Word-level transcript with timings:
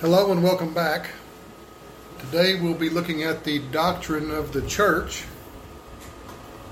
Hello 0.00 0.30
and 0.30 0.44
welcome 0.44 0.72
back. 0.72 1.10
Today 2.20 2.54
we'll 2.54 2.74
be 2.74 2.88
looking 2.88 3.24
at 3.24 3.42
the 3.42 3.58
doctrine 3.58 4.30
of 4.30 4.52
the 4.52 4.62
church. 4.62 5.24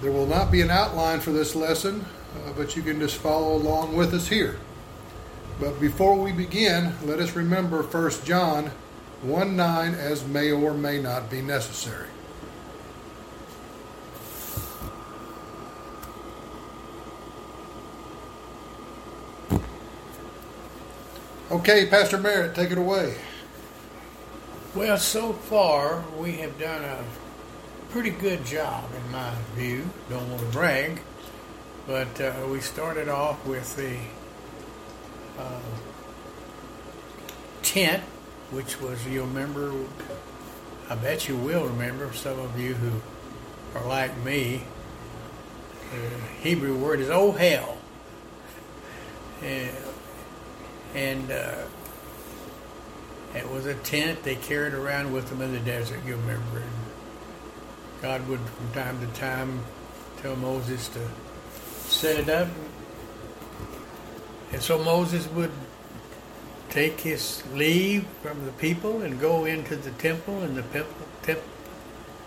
There 0.01 0.13
will 0.13 0.29
not 0.29 0.53
be 0.53 0.61
an 0.61 0.71
outline 0.71 1.19
for 1.19 1.33
this 1.33 1.57
lesson, 1.57 2.05
uh, 2.37 2.53
but 2.57 2.77
you 2.77 2.83
can 2.83 3.01
just 3.01 3.17
follow 3.17 3.57
along 3.57 3.97
with 3.97 4.15
us 4.15 4.29
here. 4.29 4.61
But 5.59 5.81
before 5.81 6.15
we 6.15 6.31
begin, 6.31 6.95
let 7.03 7.19
us 7.19 7.35
remember 7.35 7.83
1 7.83 8.11
John 8.25 8.71
1 9.23 9.57
9 9.57 9.95
as 9.95 10.25
may 10.25 10.53
or 10.53 10.73
may 10.73 11.03
not 11.03 11.29
be 11.29 11.43
necessary. 11.43 12.07
Okay, 21.49 21.87
Pastor 21.87 22.19
Merritt, 22.19 22.57
take 22.57 22.73
it 22.73 22.79
away. 22.79 23.15
Well, 24.75 24.99
so 24.99 25.33
far 25.33 26.03
we 26.19 26.33
have 26.39 26.59
done 26.59 26.83
a 26.83 27.05
pretty 27.91 28.11
good 28.11 28.45
job, 28.45 28.83
in 28.93 29.13
my 29.13 29.33
view. 29.55 29.89
Don't 30.11 30.29
want 30.29 30.41
to 30.43 30.49
brag, 30.49 31.01
but 31.87 32.21
uh, 32.21 32.35
we 32.51 32.59
started 32.59 33.09
off 33.09 33.47
with 33.47 33.77
the 33.77 33.97
uh, 35.41 35.61
tent, 37.63 38.03
which 38.51 38.81
was, 38.81 39.07
you'll 39.07 39.29
remember, 39.29 39.73
I 40.91 40.97
bet 40.97 41.29
you 41.29 41.37
will 41.37 41.69
remember, 41.69 42.13
some 42.13 42.41
of 42.41 42.59
you 42.59 42.75
who 42.75 43.01
are 43.79 43.87
like 43.87 44.17
me, 44.25 44.65
the 45.93 46.43
Hebrew 46.43 46.77
word 46.77 46.99
is 46.99 47.09
oh 47.09 47.31
hell. 47.31 47.79
And, 49.45 49.71
and 50.97 51.31
uh, 51.31 51.55
it 53.35 53.49
was 53.51 53.67
a 53.67 53.75
tent 53.75 54.23
they 54.23 54.35
carried 54.37 54.73
around 54.73 55.13
with 55.13 55.29
them 55.29 55.43
in 55.43 55.53
the 55.53 55.61
desert, 55.61 56.01
you 56.07 56.17
remember. 56.17 56.57
And 56.57 56.71
God 58.01 58.27
would, 58.29 58.41
from 58.41 58.73
time 58.73 58.99
to 59.01 59.07
time, 59.19 59.61
tell 60.23 60.37
Moses 60.37 60.89
to 60.89 61.01
set 61.89 62.19
it 62.19 62.31
up. 62.31 62.49
And 64.53 64.63
so 64.63 64.83
Moses 64.83 65.29
would 65.33 65.53
take 66.71 66.99
his 67.01 67.43
leave 67.53 68.07
from 68.23 68.47
the 68.47 68.53
people 68.53 69.03
and 69.03 69.21
go 69.21 69.45
into 69.45 69.77
the 69.77 69.91
temple, 69.93 70.41
and 70.43 70.57
the 70.57 70.63
temple, 70.63 71.07
temp, 71.23 71.41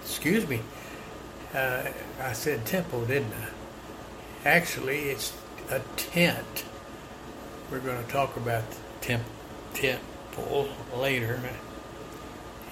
excuse 0.02 0.48
me, 0.48 0.62
uh, 1.56 1.86
I 2.22 2.34
said 2.34 2.68
temple, 2.68 3.04
didn't 3.06 3.34
I? 3.34 4.48
Actually, 4.48 5.10
it's 5.10 5.34
a 5.72 5.80
tent. 5.98 6.66
We're 7.72 7.80
going 7.80 8.04
to 8.04 8.12
talk 8.12 8.36
about 8.36 8.64
the 8.72 8.78
temp, 9.02 9.24
temple 9.76 10.70
later. 10.98 11.40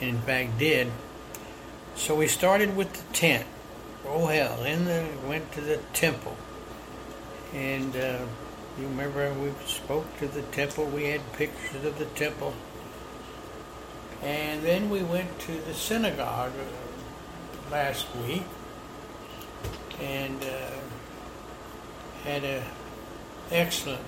In 0.02 0.18
fact, 0.22 0.58
did. 0.58 0.92
So 1.96 2.16
we 2.16 2.28
started 2.28 2.76
with 2.76 2.94
the 2.94 3.14
tent. 3.14 3.46
Oh 4.08 4.26
hell! 4.26 4.58
Then 4.64 4.86
the, 4.86 5.06
went 5.28 5.52
to 5.52 5.62
the 5.62 5.78
temple, 5.94 6.36
and 7.54 7.96
uh, 7.96 8.20
you 8.80 8.88
remember 8.88 9.32
we 9.34 9.52
spoke 9.68 10.18
to 10.18 10.28
the 10.28 10.42
temple. 10.44 10.86
We 10.86 11.06
had 11.06 11.22
pictures 11.34 11.86
of 11.86 12.00
the 12.00 12.06
temple, 12.06 12.56
and 14.24 14.64
then 14.64 14.90
we 14.90 15.04
went 15.04 15.40
to 15.42 15.52
the 15.52 15.76
synagogue 15.76 16.54
uh, 16.58 17.72
last 17.72 18.08
week, 18.16 18.44
and 20.02 20.42
uh, 20.44 20.72
had 22.24 22.44
a 22.44 22.64
excellent 23.52 24.02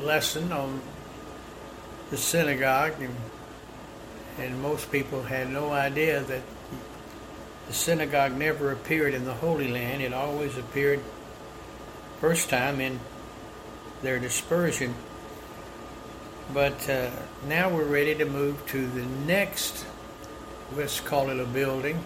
lesson 0.00 0.52
on 0.52 0.80
the 2.10 2.16
synagogue, 2.16 2.94
and, 3.00 3.14
and 4.38 4.62
most 4.62 4.92
people 4.92 5.22
had 5.22 5.50
no 5.50 5.72
idea 5.72 6.20
that 6.22 6.42
the 7.66 7.72
synagogue 7.72 8.36
never 8.36 8.70
appeared 8.70 9.14
in 9.14 9.24
the 9.24 9.34
Holy 9.34 9.68
Land. 9.68 10.02
It 10.02 10.12
always 10.12 10.56
appeared 10.56 11.00
first 12.20 12.48
time 12.48 12.80
in 12.80 13.00
their 14.02 14.18
dispersion. 14.18 14.94
But 16.54 16.88
uh, 16.88 17.10
now 17.48 17.68
we're 17.68 17.84
ready 17.84 18.14
to 18.14 18.24
move 18.24 18.64
to 18.68 18.86
the 18.86 19.04
next, 19.26 19.84
let's 20.76 21.00
call 21.00 21.30
it 21.30 21.40
a 21.40 21.44
building, 21.44 21.96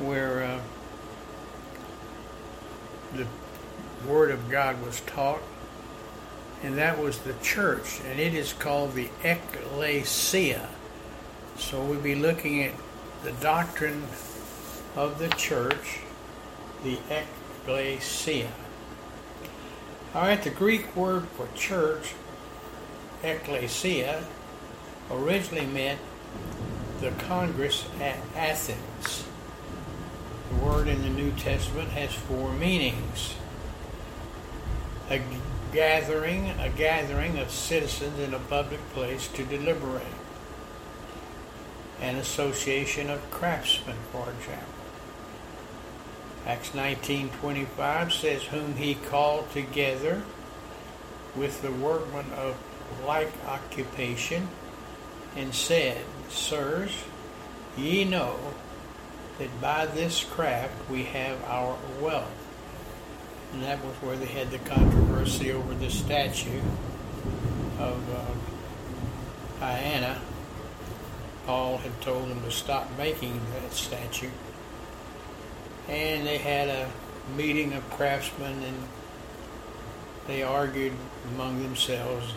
where 0.00 0.42
uh, 0.42 0.60
the 3.14 3.26
Word 4.08 4.32
of 4.32 4.50
God 4.50 4.84
was 4.84 5.00
taught, 5.02 5.40
and 6.62 6.76
that 6.78 6.98
was 6.98 7.18
the 7.18 7.34
church, 7.42 8.00
and 8.08 8.18
it 8.18 8.34
is 8.34 8.52
called 8.52 8.94
the 8.94 9.08
ecclesia. 9.22 10.68
So 11.56 11.82
we'll 11.84 12.00
be 12.00 12.14
looking 12.14 12.62
at 12.64 12.74
the 13.22 13.32
doctrine 13.32 14.02
of 14.96 15.18
the 15.18 15.28
church, 15.28 16.00
the 16.82 16.98
ecclesia. 17.10 18.50
All 20.14 20.22
right, 20.22 20.42
the 20.42 20.50
Greek 20.50 20.96
word 20.96 21.28
for 21.28 21.48
church, 21.54 22.14
ecclesia, 23.22 24.24
originally 25.10 25.66
meant 25.66 26.00
the 27.00 27.10
Congress 27.12 27.84
at 28.00 28.16
Athens. 28.34 29.24
The 30.50 30.56
word 30.64 30.88
in 30.88 31.02
the 31.02 31.10
New 31.10 31.30
Testament 31.32 31.90
has 31.90 32.12
four 32.12 32.52
meanings. 32.52 33.34
A 35.10 35.20
gathering, 35.72 36.50
a 36.60 36.68
gathering 36.68 37.38
of 37.38 37.50
citizens 37.50 38.18
in 38.18 38.34
a 38.34 38.38
public 38.38 38.80
place 38.90 39.28
to 39.28 39.44
deliberate. 39.44 40.02
An 42.00 42.16
association 42.16 43.10
of 43.10 43.30
craftsmen, 43.30 43.96
for 44.12 44.30
example. 44.30 44.66
Acts 46.46 46.70
19:25 46.74 48.12
says 48.12 48.42
whom 48.44 48.76
he 48.76 48.94
called 48.94 49.50
together 49.52 50.22
with 51.34 51.60
the 51.62 51.72
workmen 51.72 52.30
of 52.32 52.56
like 53.04 53.32
occupation 53.46 54.48
and 55.36 55.54
said, 55.54 55.98
Sirs, 56.28 56.92
ye 57.76 58.04
know 58.04 58.38
that 59.38 59.60
by 59.60 59.86
this 59.86 60.24
craft 60.24 60.90
we 60.90 61.04
have 61.04 61.42
our 61.44 61.76
wealth. 62.00 62.47
And 63.52 63.62
that 63.62 63.84
was 63.84 63.94
where 63.96 64.16
they 64.16 64.26
had 64.26 64.50
the 64.50 64.58
controversy 64.58 65.52
over 65.52 65.74
the 65.74 65.90
statue 65.90 66.60
of 67.78 68.14
uh, 68.14 69.60
Diana. 69.60 70.20
Paul 71.46 71.78
had 71.78 72.00
told 72.02 72.28
them 72.28 72.42
to 72.42 72.50
stop 72.50 72.86
making 72.98 73.40
that 73.54 73.72
statue 73.72 74.28
and 75.88 76.26
they 76.26 76.38
had 76.38 76.68
a 76.68 76.90
meeting 77.36 77.72
of 77.72 77.88
craftsmen 77.90 78.62
and 78.62 78.76
they 80.26 80.42
argued 80.42 80.92
among 81.34 81.62
themselves 81.62 82.32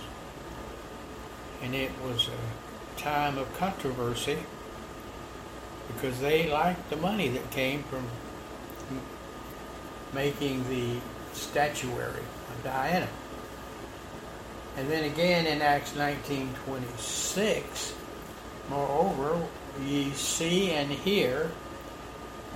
and 1.62 1.76
it 1.76 1.92
was 2.04 2.30
a 2.30 3.00
time 3.00 3.38
of 3.38 3.54
controversy 3.58 4.38
because 5.94 6.20
they 6.22 6.50
liked 6.50 6.90
the 6.90 6.96
money 6.96 7.28
that 7.28 7.52
came 7.52 7.84
from 7.84 8.08
making 10.14 10.68
the 10.70 11.00
statuary 11.34 12.20
of 12.20 12.64
Diana. 12.64 13.08
And 14.78 14.90
then 14.90 15.04
again 15.04 15.46
in 15.46 15.62
Acts 15.62 15.94
19:26, 15.94 17.94
moreover, 18.70 19.46
ye 19.84 20.12
see 20.12 20.72
and 20.72 20.92
hear 20.92 21.52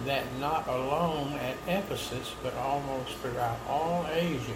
that 0.06 0.24
not 0.40 0.68
alone 0.68 1.34
at 1.34 1.58
Ephesus, 1.68 2.34
but 2.44 2.54
almost 2.56 3.16
throughout 3.18 3.60
all 3.68 4.06
Asia, 4.12 4.56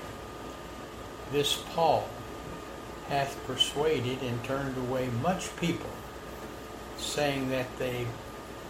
this 1.31 1.57
Paul 1.73 2.07
hath 3.07 3.37
persuaded 3.47 4.21
and 4.21 4.43
turned 4.43 4.77
away 4.77 5.09
much 5.21 5.55
people, 5.57 5.89
saying 6.97 7.49
that 7.49 7.77
they 7.77 8.05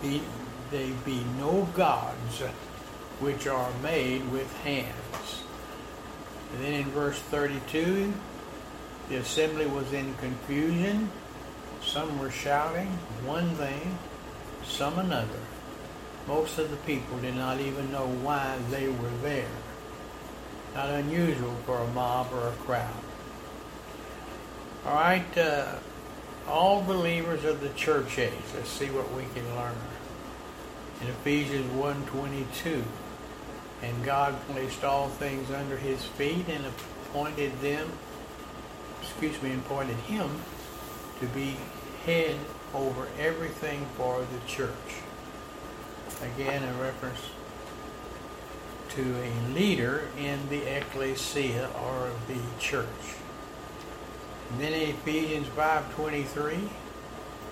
be, 0.02 0.22
they 0.72 0.92
be 1.06 1.24
no 1.38 1.68
gods 1.74 2.42
which 3.20 3.48
are 3.48 3.72
made 3.82 4.32
with 4.32 4.52
hands. 4.64 5.44
And 6.54 6.64
then 6.64 6.74
in 6.74 6.86
verse 6.92 7.20
32, 7.20 8.14
the 9.10 9.16
assembly 9.16 9.68
was 9.68 9.92
in 9.94 10.14
confusion. 10.16 11.10
Some 11.84 12.20
were 12.20 12.32
shouting 12.32 12.88
one 13.26 13.50
thing, 13.56 13.98
some 14.64 15.00
another 15.00 15.40
most 16.30 16.60
of 16.60 16.70
the 16.70 16.78
people 16.78 17.18
did 17.18 17.36
not 17.36 17.60
even 17.60 17.92
know 17.92 18.06
why 18.06 18.56
they 18.70 18.88
were 18.88 19.10
there. 19.24 19.50
Not 20.76 20.90
unusual 20.90 21.56
for 21.66 21.80
a 21.80 21.88
mob 21.88 22.32
or 22.32 22.50
a 22.50 22.52
crowd. 22.52 22.94
All 24.86 24.94
right, 24.94 25.38
uh, 25.38 25.76
all 26.48 26.84
believers 26.84 27.44
of 27.46 27.62
the 27.62 27.70
church 27.70 28.20
age. 28.20 28.32
Let's 28.54 28.70
see 28.70 28.92
what 28.92 29.12
we 29.12 29.24
can 29.34 29.44
learn. 29.56 29.76
In 31.02 31.08
Ephesians 31.08 31.72
1:22, 31.74 32.84
and 33.82 34.04
God 34.04 34.36
placed 34.48 34.84
all 34.84 35.08
things 35.08 35.50
under 35.52 35.78
His 35.78 36.04
feet 36.04 36.48
and 36.50 36.66
appointed 36.66 37.60
them, 37.62 37.90
excuse 39.02 39.42
me, 39.42 39.54
appointed 39.54 39.96
Him 39.98 40.30
to 41.20 41.26
be 41.28 41.56
head 42.06 42.38
over 42.74 43.08
everything 43.20 43.86
for 43.96 44.20
the 44.20 44.48
church. 44.48 45.02
Again, 46.36 46.64
a 46.64 46.74
reference 46.82 47.20
to 48.90 49.16
a 49.22 49.54
leader 49.54 50.08
in 50.18 50.50
the 50.50 50.64
ecclesia 50.64 51.70
or 51.84 52.12
the 52.28 52.40
church. 52.60 52.88
And 54.52 54.62
then 54.62 54.74
in 54.74 54.90
Ephesians 54.90 55.48
5.23, 55.48 56.70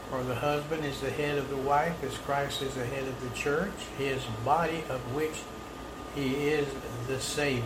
for 0.10 0.24
the 0.24 0.36
husband 0.36 0.86
is 0.86 1.02
the 1.02 1.12
head 1.12 1.38
of 1.38 1.50
the 1.50 1.58
wife 1.58 2.04
as 2.04 2.18
Christ 2.18 2.62
is 2.62 2.74
the 2.74 2.86
head 2.86 3.08
of 3.08 3.22
the 3.22 3.36
church, 3.36 3.74
his 3.98 4.24
body 4.44 4.84
of 4.90 5.02
which 5.14 5.36
he 6.18 6.48
is 6.48 6.68
the 7.08 7.20
Savior. 7.20 7.64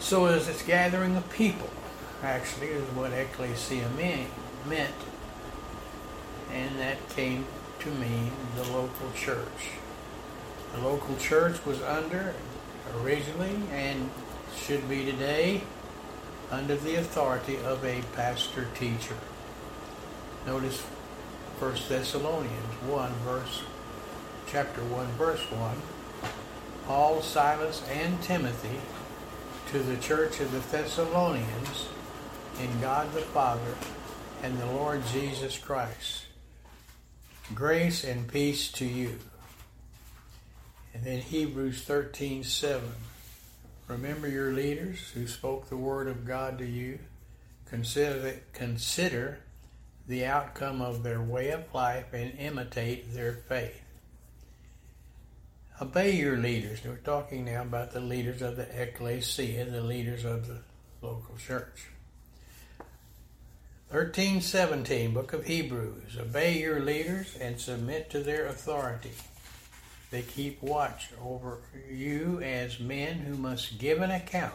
So 0.00 0.26
as 0.26 0.48
it's 0.48 0.62
gathering 0.62 1.14
of 1.16 1.30
people, 1.30 1.70
actually, 2.22 2.68
is 2.68 2.82
what 2.90 3.12
ecclesia 3.12 3.88
meant. 4.68 4.94
And 6.52 6.78
that 6.78 7.08
came 7.10 7.46
to 7.78 7.90
mean 7.92 8.32
the 8.56 8.64
local 8.64 9.10
church. 9.14 9.70
The 10.74 10.80
local 10.80 11.16
church 11.16 11.64
was 11.64 11.80
under, 11.82 12.34
originally, 12.96 13.56
and 13.70 14.10
should 14.56 14.88
be 14.88 15.04
today, 15.04 15.62
under 16.50 16.76
the 16.76 16.96
authority 16.96 17.56
of 17.64 17.84
a 17.84 18.02
pastor 18.14 18.66
teacher. 18.74 19.16
Notice 20.46 20.80
1 21.60 21.74
Thessalonians 21.88 22.74
1 22.86 23.12
verse 23.24 23.62
chapter 24.52 24.84
1 24.84 25.06
verse 25.12 25.50
1. 25.50 25.76
Paul, 26.86 27.22
Silas, 27.22 27.82
and 27.90 28.22
Timothy 28.22 28.80
to 29.70 29.78
the 29.78 29.96
church 29.96 30.40
of 30.40 30.52
the 30.52 30.58
Thessalonians 30.58 31.88
in 32.60 32.80
God 32.82 33.10
the 33.14 33.22
Father 33.22 33.74
and 34.42 34.58
the 34.58 34.66
Lord 34.66 35.02
Jesus 35.06 35.56
Christ. 35.56 36.26
Grace 37.54 38.04
and 38.04 38.30
peace 38.30 38.70
to 38.72 38.84
you. 38.84 39.18
And 40.92 41.02
then 41.02 41.20
Hebrews 41.20 41.80
13 41.84 42.44
7. 42.44 42.82
Remember 43.88 44.28
your 44.28 44.52
leaders 44.52 44.98
who 45.14 45.26
spoke 45.26 45.70
the 45.70 45.78
word 45.78 46.08
of 46.08 46.26
God 46.26 46.58
to 46.58 46.66
you. 46.66 46.98
Consider, 47.70 48.40
consider 48.52 49.38
the 50.06 50.26
outcome 50.26 50.82
of 50.82 51.02
their 51.02 51.22
way 51.22 51.48
of 51.48 51.72
life 51.72 52.12
and 52.12 52.38
imitate 52.38 53.14
their 53.14 53.32
faith. 53.32 53.82
Obey 55.82 56.12
your 56.12 56.36
leaders. 56.36 56.78
We're 56.84 56.94
talking 56.98 57.44
now 57.44 57.62
about 57.62 57.90
the 57.90 57.98
leaders 57.98 58.40
of 58.40 58.54
the 58.54 58.68
ecclesia, 58.80 59.64
the 59.64 59.80
leaders 59.80 60.24
of 60.24 60.46
the 60.46 60.60
local 61.00 61.34
church. 61.36 61.88
1317, 63.88 65.12
Book 65.12 65.32
of 65.32 65.44
Hebrews. 65.44 66.16
Obey 66.20 66.60
your 66.60 66.78
leaders 66.78 67.36
and 67.40 67.60
submit 67.60 68.10
to 68.10 68.20
their 68.20 68.46
authority. 68.46 69.10
They 70.12 70.22
keep 70.22 70.62
watch 70.62 71.08
over 71.20 71.58
you 71.90 72.40
as 72.44 72.78
men 72.78 73.18
who 73.18 73.34
must 73.34 73.80
give 73.80 74.02
an 74.02 74.12
account. 74.12 74.54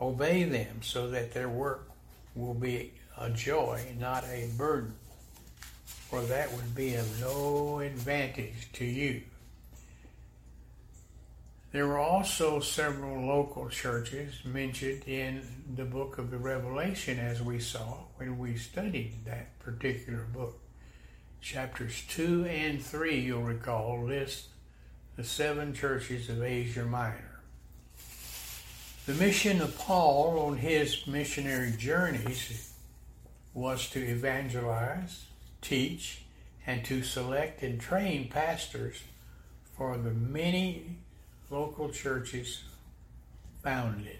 Obey 0.00 0.44
them 0.44 0.82
so 0.82 1.10
that 1.10 1.34
their 1.34 1.48
work 1.48 1.90
will 2.36 2.54
be 2.54 2.92
a 3.18 3.28
joy, 3.28 3.84
not 3.98 4.22
a 4.22 4.50
burden, 4.56 4.94
for 5.84 6.22
that 6.22 6.52
would 6.52 6.76
be 6.76 6.94
of 6.94 7.20
no 7.20 7.80
advantage 7.80 8.68
to 8.74 8.84
you. 8.84 9.22
There 11.72 11.86
were 11.86 11.98
also 11.98 12.60
several 12.60 13.26
local 13.26 13.70
churches 13.70 14.44
mentioned 14.44 15.04
in 15.06 15.40
the 15.74 15.86
book 15.86 16.18
of 16.18 16.30
the 16.30 16.36
Revelation, 16.36 17.18
as 17.18 17.40
we 17.40 17.60
saw 17.60 17.96
when 18.16 18.38
we 18.38 18.58
studied 18.58 19.24
that 19.24 19.58
particular 19.58 20.24
book. 20.34 20.60
Chapters 21.40 22.04
2 22.10 22.44
and 22.44 22.84
3, 22.84 23.18
you'll 23.18 23.42
recall, 23.42 24.04
list 24.04 24.48
the 25.16 25.24
seven 25.24 25.72
churches 25.72 26.28
of 26.28 26.42
Asia 26.42 26.84
Minor. 26.84 27.40
The 29.06 29.14
mission 29.14 29.62
of 29.62 29.76
Paul 29.78 30.40
on 30.40 30.58
his 30.58 31.06
missionary 31.06 31.72
journeys 31.72 32.74
was 33.54 33.88
to 33.90 33.98
evangelize, 33.98 35.24
teach, 35.62 36.22
and 36.66 36.84
to 36.84 37.02
select 37.02 37.62
and 37.62 37.80
train 37.80 38.28
pastors 38.28 39.02
for 39.74 39.96
the 39.96 40.10
many 40.10 40.98
local 41.52 41.90
churches 41.90 42.64
founded. 43.62 44.16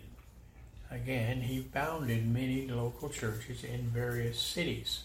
Again, 0.91 1.41
he 1.41 1.63
founded 1.63 2.31
many 2.31 2.69
local 2.69 3.09
churches 3.09 3.65
in 3.65 3.89
various 3.89 4.39
cities. 4.39 5.05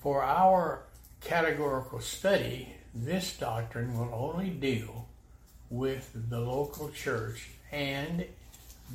For 0.00 0.24
our 0.24 0.82
categorical 1.20 2.00
study, 2.00 2.74
this 2.92 3.36
doctrine 3.36 3.96
will 3.96 4.12
only 4.12 4.50
deal 4.50 5.06
with 5.70 6.10
the 6.28 6.40
local 6.40 6.90
church 6.90 7.50
and 7.70 8.24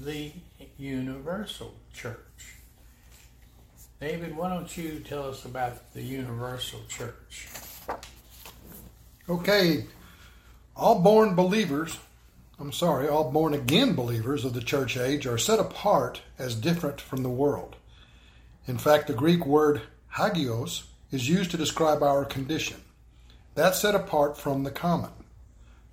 the 0.01 0.31
universal 0.77 1.73
church. 1.93 2.55
David, 4.01 4.35
why 4.35 4.49
don't 4.49 4.75
you 4.75 4.99
tell 4.99 5.29
us 5.29 5.45
about 5.45 5.93
the 5.93 6.01
universal 6.01 6.81
church? 6.89 7.47
Okay, 9.29 9.85
all 10.75 10.99
born 10.99 11.35
believers, 11.35 11.99
I'm 12.59 12.71
sorry, 12.71 13.07
all 13.07 13.31
born 13.31 13.53
again 13.53 13.93
believers 13.93 14.45
of 14.45 14.53
the 14.53 14.61
church 14.61 14.97
age 14.97 15.25
are 15.25 15.37
set 15.37 15.59
apart 15.59 16.21
as 16.37 16.55
different 16.55 17.01
from 17.01 17.23
the 17.23 17.29
world. 17.29 17.75
In 18.67 18.77
fact, 18.77 19.07
the 19.07 19.13
Greek 19.13 19.45
word 19.45 19.81
hagios 20.15 20.83
is 21.11 21.27
used 21.27 21.51
to 21.51 21.57
describe 21.57 22.03
our 22.03 22.23
condition. 22.23 22.81
That's 23.55 23.81
set 23.81 23.95
apart 23.95 24.37
from 24.37 24.63
the 24.63 24.71
common. 24.71 25.11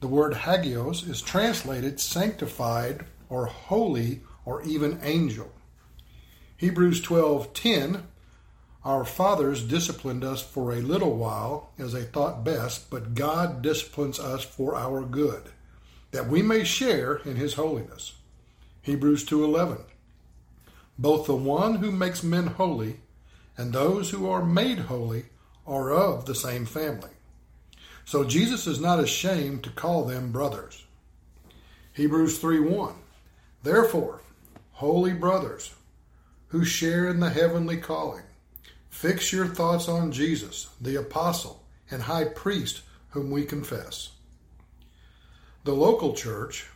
The 0.00 0.08
word 0.08 0.34
hagios 0.34 1.08
is 1.08 1.20
translated 1.20 1.98
sanctified 1.98 3.04
or 3.28 3.46
holy 3.46 4.20
or 4.44 4.62
even 4.62 5.00
angel. 5.02 5.50
Hebrews 6.56 7.00
12:10 7.02 8.02
Our 8.84 9.04
fathers 9.04 9.62
disciplined 9.62 10.24
us 10.24 10.40
for 10.40 10.72
a 10.72 10.80
little 10.80 11.16
while 11.16 11.72
as 11.78 11.92
they 11.92 12.04
thought 12.04 12.44
best, 12.44 12.90
but 12.90 13.14
God 13.14 13.60
disciplines 13.60 14.20
us 14.20 14.44
for 14.44 14.76
our 14.76 15.02
good, 15.02 15.50
that 16.12 16.28
we 16.28 16.42
may 16.42 16.64
share 16.64 17.16
in 17.16 17.36
his 17.36 17.54
holiness. 17.54 18.14
Hebrews 18.82 19.24
2:11 19.24 19.84
Both 20.98 21.26
the 21.26 21.34
one 21.34 21.76
who 21.76 21.90
makes 21.90 22.22
men 22.22 22.46
holy 22.46 23.00
and 23.56 23.72
those 23.72 24.10
who 24.10 24.28
are 24.30 24.44
made 24.44 24.78
holy 24.78 25.26
are 25.66 25.90
of 25.90 26.24
the 26.24 26.34
same 26.34 26.64
family. 26.64 27.10
So 28.04 28.24
Jesus 28.24 28.66
is 28.66 28.80
not 28.80 29.00
ashamed 29.00 29.64
to 29.64 29.70
call 29.70 30.04
them 30.04 30.32
brothers. 30.32 30.86
Hebrews 31.92 32.38
3:1 32.38 32.94
Therefore, 33.64 34.22
holy 34.72 35.12
brothers, 35.12 35.74
who 36.48 36.64
share 36.64 37.08
in 37.08 37.20
the 37.20 37.30
heavenly 37.30 37.76
calling. 37.76 38.22
Fix 38.98 39.32
your 39.32 39.46
thoughts 39.46 39.88
on 39.88 40.10
Jesus, 40.10 40.66
the 40.80 40.96
apostle 40.96 41.62
and 41.88 42.02
high 42.02 42.24
priest 42.24 42.82
whom 43.10 43.30
we 43.30 43.44
confess. 43.44 44.10
The 45.62 45.72
local 45.72 46.14
church 46.14 46.66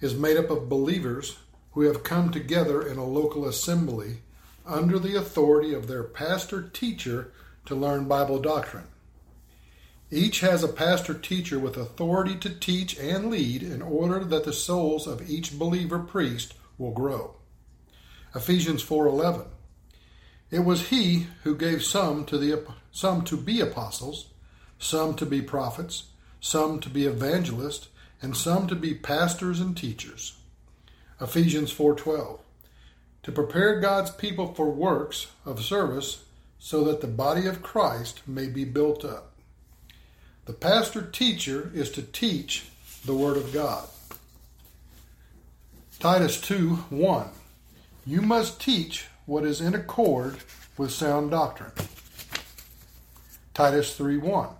is 0.00 0.14
made 0.14 0.36
up 0.36 0.48
of 0.48 0.68
believers 0.68 1.36
who 1.72 1.80
have 1.80 2.04
come 2.04 2.30
together 2.30 2.86
in 2.86 2.98
a 2.98 3.04
local 3.04 3.48
assembly 3.48 4.18
under 4.64 4.96
the 5.00 5.16
authority 5.16 5.74
of 5.74 5.88
their 5.88 6.04
pastor 6.04 6.62
teacher 6.62 7.32
to 7.66 7.74
learn 7.74 8.04
Bible 8.04 8.38
doctrine. 8.38 8.86
Each 10.12 10.38
has 10.38 10.62
a 10.62 10.68
pastor 10.68 11.14
teacher 11.14 11.58
with 11.58 11.76
authority 11.76 12.36
to 12.36 12.48
teach 12.48 12.96
and 12.96 13.28
lead 13.28 13.64
in 13.64 13.82
order 13.82 14.20
that 14.20 14.44
the 14.44 14.52
souls 14.52 15.08
of 15.08 15.28
each 15.28 15.58
believer 15.58 15.98
priest 15.98 16.54
will 16.78 16.92
grow. 16.92 17.34
Ephesians 18.36 18.84
4:11. 18.84 19.46
It 20.54 20.64
was 20.64 20.90
he 20.90 21.26
who 21.42 21.56
gave 21.56 21.82
some 21.82 22.24
to 22.26 22.38
the 22.38 22.64
some 22.92 23.24
to 23.24 23.36
be 23.36 23.58
apostles, 23.58 24.28
some 24.78 25.14
to 25.16 25.26
be 25.26 25.42
prophets, 25.42 26.04
some 26.40 26.78
to 26.78 26.88
be 26.88 27.06
evangelists, 27.06 27.88
and 28.22 28.36
some 28.36 28.68
to 28.68 28.76
be 28.76 28.94
pastors 28.94 29.58
and 29.58 29.76
teachers. 29.76 30.34
Ephesians 31.20 31.72
4:12. 31.72 32.38
To 33.24 33.32
prepare 33.32 33.80
God's 33.80 34.12
people 34.12 34.54
for 34.54 34.70
works 34.70 35.26
of 35.44 35.64
service 35.64 36.22
so 36.60 36.84
that 36.84 37.00
the 37.00 37.08
body 37.08 37.48
of 37.48 37.60
Christ 37.60 38.20
may 38.24 38.46
be 38.46 38.64
built 38.64 39.04
up. 39.04 39.32
The 40.44 40.52
pastor 40.52 41.02
teacher 41.02 41.72
is 41.74 41.90
to 41.90 42.02
teach 42.02 42.66
the 43.04 43.16
word 43.16 43.36
of 43.36 43.52
God. 43.52 43.88
Titus 45.98 46.40
2 46.40 46.76
1. 46.90 47.28
You 48.06 48.22
must 48.22 48.60
teach 48.60 49.08
what 49.26 49.44
is 49.44 49.60
in 49.60 49.74
accord 49.74 50.38
with 50.76 50.90
sound 50.90 51.30
doctrine. 51.30 51.72
Titus 53.54 53.96
3:1 53.96 54.54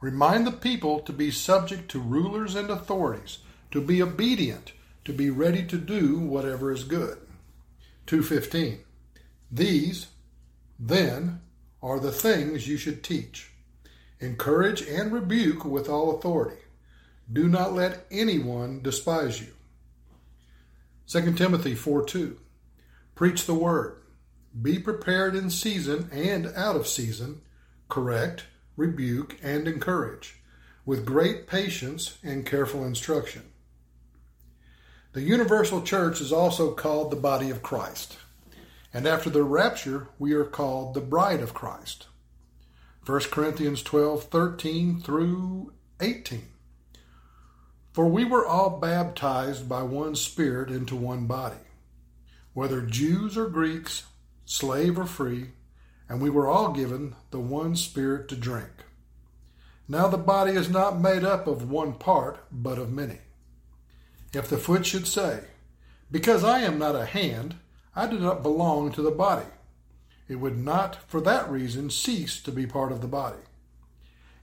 Remind 0.00 0.46
the 0.46 0.52
people 0.52 1.00
to 1.00 1.12
be 1.12 1.30
subject 1.30 1.90
to 1.90 1.98
rulers 1.98 2.54
and 2.54 2.70
authorities, 2.70 3.38
to 3.72 3.80
be 3.80 4.00
obedient, 4.00 4.72
to 5.04 5.12
be 5.12 5.30
ready 5.30 5.64
to 5.64 5.76
do 5.76 6.18
whatever 6.18 6.70
is 6.70 6.84
good. 6.84 7.18
2:15. 8.06 8.84
These 9.50 10.08
then 10.78 11.40
are 11.82 11.98
the 11.98 12.12
things 12.12 12.68
you 12.68 12.76
should 12.76 13.02
teach. 13.02 13.50
Encourage 14.20 14.82
and 14.82 15.12
rebuke 15.12 15.64
with 15.64 15.88
all 15.88 16.16
authority. 16.16 16.62
Do 17.32 17.48
not 17.48 17.74
let 17.74 18.06
anyone 18.10 18.82
despise 18.82 19.40
you. 19.40 19.52
2 21.06 21.34
Timothy 21.34 21.74
4 21.74 22.04
2. 22.04 22.38
Preach 23.18 23.46
the 23.46 23.54
word. 23.54 24.00
Be 24.62 24.78
prepared 24.78 25.34
in 25.34 25.50
season 25.50 26.08
and 26.12 26.46
out 26.54 26.76
of 26.76 26.86
season. 26.86 27.40
Correct, 27.88 28.44
rebuke, 28.76 29.36
and 29.42 29.66
encourage 29.66 30.36
with 30.86 31.04
great 31.04 31.48
patience 31.48 32.18
and 32.22 32.46
careful 32.46 32.84
instruction. 32.84 33.42
The 35.14 35.22
universal 35.22 35.82
church 35.82 36.20
is 36.20 36.32
also 36.32 36.70
called 36.74 37.10
the 37.10 37.16
body 37.16 37.50
of 37.50 37.60
Christ. 37.60 38.18
And 38.94 39.04
after 39.04 39.30
the 39.30 39.42
rapture, 39.42 40.06
we 40.20 40.32
are 40.34 40.44
called 40.44 40.94
the 40.94 41.00
bride 41.00 41.40
of 41.40 41.52
Christ. 41.52 42.06
1 43.04 43.22
Corinthians 43.32 43.82
12 43.82 44.22
13 44.26 45.00
through 45.00 45.72
18. 46.00 46.46
For 47.92 48.06
we 48.06 48.24
were 48.24 48.46
all 48.46 48.78
baptized 48.78 49.68
by 49.68 49.82
one 49.82 50.14
Spirit 50.14 50.70
into 50.70 50.94
one 50.94 51.26
body, 51.26 51.56
whether 52.58 52.80
Jews 52.80 53.38
or 53.38 53.46
Greeks, 53.46 54.02
slave 54.44 54.98
or 54.98 55.06
free, 55.06 55.50
and 56.08 56.20
we 56.20 56.28
were 56.28 56.48
all 56.48 56.72
given 56.72 57.14
the 57.30 57.38
one 57.38 57.76
Spirit 57.76 58.26
to 58.26 58.34
drink. 58.34 58.82
Now 59.86 60.08
the 60.08 60.18
body 60.18 60.54
is 60.54 60.68
not 60.68 61.00
made 61.00 61.22
up 61.22 61.46
of 61.46 61.70
one 61.70 61.92
part, 61.92 62.40
but 62.50 62.76
of 62.76 62.90
many. 62.90 63.18
If 64.34 64.48
the 64.48 64.58
foot 64.58 64.84
should 64.84 65.06
say, 65.06 65.44
Because 66.10 66.42
I 66.42 66.58
am 66.62 66.80
not 66.80 66.96
a 66.96 67.06
hand, 67.06 67.54
I 67.94 68.08
do 68.08 68.18
not 68.18 68.42
belong 68.42 68.90
to 68.90 69.02
the 69.02 69.12
body 69.12 69.46
it 70.28 70.40
would 70.40 70.58
not 70.58 70.98
for 71.08 71.20
that 71.20 71.48
reason 71.48 71.90
cease 71.90 72.42
to 72.42 72.50
be 72.50 72.66
part 72.66 72.90
of 72.90 73.02
the 73.02 73.06
body. 73.06 73.44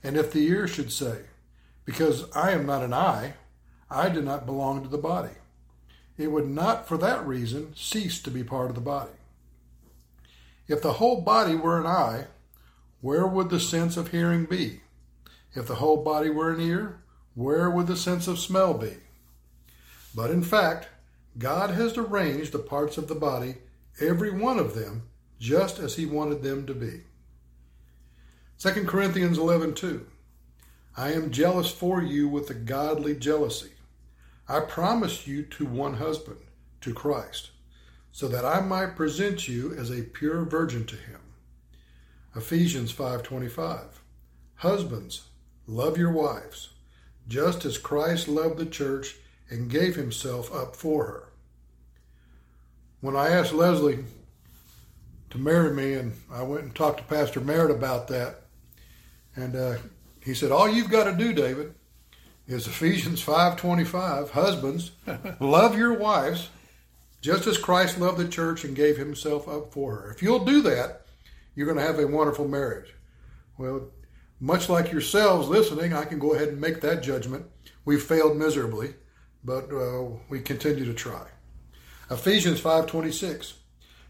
And 0.02 0.16
if 0.16 0.32
the 0.32 0.46
ear 0.46 0.66
should 0.66 0.90
say, 0.90 1.18
Because 1.84 2.30
I 2.32 2.52
am 2.52 2.64
not 2.64 2.82
an 2.82 2.94
eye, 2.94 3.34
I 3.90 4.08
do 4.08 4.22
not 4.22 4.46
belong 4.46 4.82
to 4.84 4.88
the 4.88 4.96
body, 4.96 5.34
it 6.18 6.30
would 6.30 6.48
not 6.48 6.88
for 6.88 6.96
that 6.98 7.26
reason 7.26 7.74
cease 7.74 8.20
to 8.22 8.30
be 8.30 8.42
part 8.42 8.68
of 8.70 8.74
the 8.74 8.80
body. 8.80 9.12
If 10.68 10.82
the 10.82 10.94
whole 10.94 11.20
body 11.20 11.54
were 11.54 11.80
an 11.80 11.86
eye, 11.86 12.26
where 13.00 13.26
would 13.26 13.50
the 13.50 13.60
sense 13.60 13.96
of 13.96 14.08
hearing 14.08 14.46
be? 14.46 14.80
If 15.54 15.66
the 15.66 15.76
whole 15.76 16.02
body 16.02 16.30
were 16.30 16.52
an 16.52 16.60
ear, 16.60 17.00
where 17.34 17.70
would 17.70 17.86
the 17.86 17.96
sense 17.96 18.26
of 18.26 18.38
smell 18.38 18.74
be? 18.74 18.96
But 20.14 20.30
in 20.30 20.42
fact, 20.42 20.88
God 21.38 21.70
has 21.70 21.98
arranged 21.98 22.52
the 22.52 22.58
parts 22.58 22.96
of 22.96 23.08
the 23.08 23.14
body, 23.14 23.56
every 24.00 24.30
one 24.30 24.58
of 24.58 24.74
them, 24.74 25.02
just 25.38 25.78
as 25.78 25.96
he 25.96 26.06
wanted 26.06 26.42
them 26.42 26.66
to 26.66 26.74
be. 26.74 27.02
2 28.58 28.86
Corinthians 28.86 29.38
11:2 29.38 30.06
I 30.96 31.12
am 31.12 31.30
jealous 31.30 31.70
for 31.70 32.02
you 32.02 32.26
with 32.26 32.48
a 32.48 32.54
godly 32.54 33.14
jealousy. 33.14 33.75
I 34.48 34.60
promised 34.60 35.26
you 35.26 35.42
to 35.42 35.66
one 35.66 35.94
husband, 35.94 36.38
to 36.82 36.94
Christ, 36.94 37.50
so 38.12 38.28
that 38.28 38.44
I 38.44 38.60
might 38.60 38.94
present 38.94 39.48
you 39.48 39.74
as 39.74 39.90
a 39.90 40.02
pure 40.02 40.44
virgin 40.44 40.86
to 40.86 40.96
him. 40.96 41.20
Ephesians 42.34 42.92
5:25 42.92 44.00
Husbands, 44.56 45.22
love 45.66 45.98
your 45.98 46.12
wives, 46.12 46.70
just 47.26 47.64
as 47.64 47.76
Christ 47.76 48.28
loved 48.28 48.58
the 48.58 48.66
church 48.66 49.16
and 49.50 49.70
gave 49.70 49.96
himself 49.96 50.54
up 50.54 50.76
for 50.76 51.06
her. 51.06 51.28
When 53.00 53.16
I 53.16 53.30
asked 53.30 53.52
Leslie 53.52 54.04
to 55.30 55.38
marry 55.38 55.74
me, 55.74 55.94
and 55.94 56.12
I 56.30 56.42
went 56.42 56.64
and 56.64 56.74
talked 56.74 56.98
to 56.98 57.04
Pastor 57.04 57.40
Merritt 57.40 57.70
about 57.70 58.08
that. 58.08 58.42
And 59.34 59.56
uh, 59.56 59.76
he 60.24 60.34
said, 60.34 60.52
"All 60.52 60.68
you've 60.68 60.90
got 60.90 61.04
to 61.04 61.12
do, 61.12 61.32
David, 61.32 61.74
is 62.46 62.66
Ephesians 62.66 63.20
five 63.20 63.56
twenty-five. 63.56 64.30
Husbands, 64.30 64.92
love 65.40 65.76
your 65.76 65.94
wives, 65.94 66.48
just 67.20 67.46
as 67.46 67.58
Christ 67.58 67.98
loved 67.98 68.18
the 68.18 68.28
church 68.28 68.64
and 68.64 68.76
gave 68.76 68.96
Himself 68.96 69.48
up 69.48 69.72
for 69.72 69.96
her. 69.96 70.10
If 70.10 70.22
you'll 70.22 70.44
do 70.44 70.62
that, 70.62 71.06
you're 71.54 71.66
going 71.66 71.78
to 71.78 71.84
have 71.84 71.98
a 71.98 72.06
wonderful 72.06 72.48
marriage." 72.48 72.94
Well, 73.58 73.88
much 74.38 74.68
like 74.68 74.92
yourselves 74.92 75.48
listening, 75.48 75.94
I 75.94 76.04
can 76.04 76.18
go 76.18 76.34
ahead 76.34 76.48
and 76.48 76.60
make 76.60 76.82
that 76.82 77.02
judgment. 77.02 77.46
We've 77.86 78.02
failed 78.02 78.36
miserably, 78.36 78.94
but 79.42 79.72
uh, 79.72 80.04
we 80.28 80.40
continue 80.40 80.84
to 80.84 80.94
try. 80.94 81.26
Ephesians 82.10 82.60
5:26 82.60 83.54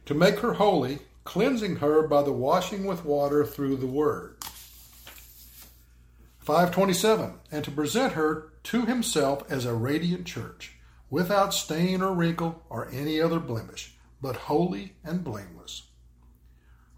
to 0.06 0.14
make 0.14 0.38
her 0.38 0.54
holy, 0.54 1.00
cleansing 1.24 1.76
her 1.76 2.06
by 2.06 2.22
the 2.22 2.32
washing 2.32 2.84
with 2.84 3.04
water 3.04 3.44
through 3.44 3.76
the 3.76 3.86
word. 3.86 4.36
527 6.46 7.40
and 7.50 7.64
to 7.64 7.72
present 7.72 8.12
her 8.12 8.52
to 8.62 8.86
himself 8.86 9.42
as 9.50 9.64
a 9.64 9.74
radiant 9.74 10.26
church 10.26 10.76
without 11.10 11.52
stain 11.52 12.00
or 12.00 12.14
wrinkle 12.14 12.62
or 12.70 12.88
any 12.92 13.20
other 13.20 13.40
blemish 13.40 13.96
but 14.22 14.36
holy 14.36 14.94
and 15.02 15.24
blameless. 15.24 15.88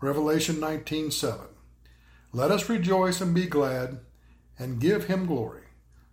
Revelation 0.03 0.57
19:7 0.57 1.49
let 2.31 2.51
us 2.51 2.69
rejoice 2.69 3.23
and 3.23 3.35
be 3.35 3.47
glad 3.47 4.01
and 4.59 4.83
give 4.83 5.07
him 5.07 5.25
glory 5.25 5.65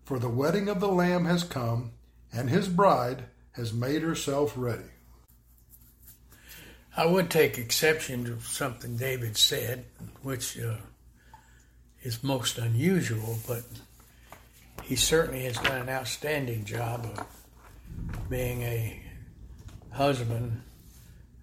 for 0.06 0.18
the 0.18 0.30
wedding 0.30 0.70
of 0.70 0.80
the 0.80 0.88
lamb 0.88 1.26
has 1.26 1.44
come 1.44 1.92
and 2.32 2.50
his 2.50 2.70
bride 2.70 3.26
has 3.52 3.74
made 3.74 4.02
herself 4.02 4.54
ready. 4.56 4.94
I 6.96 7.06
would 7.06 7.30
take 7.30 7.58
exception 7.58 8.24
to 8.24 8.40
something 8.40 8.96
David 8.96 9.36
said, 9.36 9.84
which 10.22 10.58
uh, 10.58 10.78
is 12.06 12.24
most 12.24 12.60
unusual, 12.60 13.40
but 13.48 13.64
he 14.84 14.96
certainly 14.96 15.44
has 15.44 15.58
done 15.58 15.82
an 15.82 15.90
outstanding 15.90 16.64
job 16.64 17.04
of 17.06 18.30
being 18.30 18.62
a 18.62 19.02
husband 19.92 20.62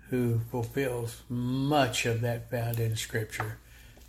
who 0.08 0.38
fulfills 0.50 1.22
much 1.28 2.06
of 2.06 2.20
that 2.20 2.48
found 2.48 2.78
in 2.78 2.94
Scripture 2.94 3.58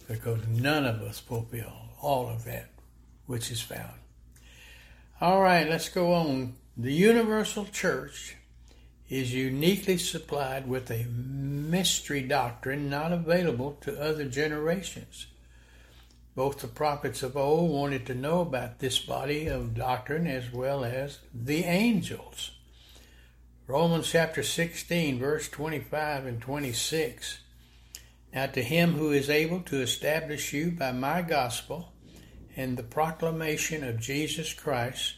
because 0.07 0.45
none 0.47 0.85
of 0.85 1.01
us 1.01 1.19
fulfill 1.19 1.73
all 2.01 2.29
of 2.29 2.43
that 2.45 2.69
which 3.25 3.49
is 3.49 3.61
found. 3.61 3.99
All 5.19 5.41
right, 5.41 5.67
let's 5.67 5.89
go 5.89 6.13
on. 6.13 6.53
The 6.77 6.93
universal 6.93 7.65
church 7.65 8.35
is 9.09 9.33
uniquely 9.33 9.97
supplied 9.97 10.67
with 10.67 10.91
a 10.91 11.05
mystery 11.05 12.21
doctrine 12.21 12.89
not 12.89 13.11
available 13.11 13.77
to 13.81 13.99
other 13.99 14.25
generations. 14.25 15.27
Both 16.35 16.61
the 16.61 16.67
prophets 16.67 17.21
of 17.21 17.37
old 17.37 17.69
wanted 17.69 18.07
to 18.07 18.15
know 18.15 18.41
about 18.41 18.79
this 18.79 18.97
body 18.97 19.47
of 19.47 19.75
doctrine 19.75 20.25
as 20.25 20.51
well 20.51 20.83
as 20.83 21.19
the 21.31 21.63
angels. 21.63 22.51
Romans 23.67 24.09
chapter 24.09 24.41
16, 24.41 25.19
verse 25.19 25.47
25 25.47 26.25
and 26.25 26.41
26. 26.41 27.39
Now 28.33 28.47
to 28.47 28.63
him 28.63 28.93
who 28.93 29.11
is 29.11 29.29
able 29.29 29.61
to 29.61 29.81
establish 29.81 30.53
you 30.53 30.71
by 30.71 30.91
my 30.91 31.21
gospel 31.21 31.93
and 32.55 32.77
the 32.77 32.83
proclamation 32.83 33.83
of 33.83 33.99
Jesus 33.99 34.53
Christ, 34.53 35.15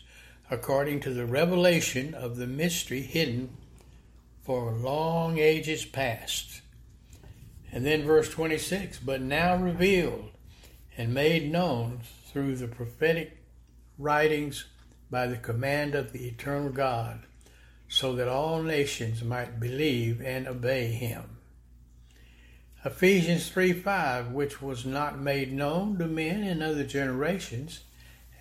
according 0.51 0.99
to 1.01 1.13
the 1.13 1.25
revelation 1.25 2.13
of 2.13 2.35
the 2.35 2.47
mystery 2.47 3.01
hidden 3.01 3.55
for 4.43 4.73
long 4.73 5.39
ages 5.39 5.85
past. 5.85 6.61
And 7.71 7.85
then 7.85 8.03
verse 8.03 8.29
26 8.29 8.99
but 8.99 9.21
now 9.21 9.55
revealed 9.55 10.34
and 10.97 11.13
made 11.13 11.51
known 11.51 11.99
through 12.31 12.55
the 12.55 12.67
prophetic 12.67 13.37
writings 13.97 14.65
by 15.09 15.27
the 15.27 15.37
command 15.37 15.95
of 15.95 16.11
the 16.11 16.27
eternal 16.27 16.69
God, 16.69 17.21
so 17.87 18.15
that 18.15 18.27
all 18.27 18.61
nations 18.61 19.23
might 19.23 19.59
believe 19.59 20.21
and 20.21 20.47
obey 20.47 20.87
him. 20.87 21.37
Ephesians 22.83 23.49
3 23.49 23.73
5, 23.73 24.31
which 24.31 24.61
was 24.61 24.85
not 24.85 25.19
made 25.19 25.51
known 25.51 25.97
to 25.97 26.05
men 26.05 26.43
in 26.43 26.61
other 26.61 26.83
generations, 26.83 27.81